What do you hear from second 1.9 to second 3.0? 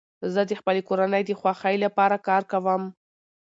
پاره کار کوم.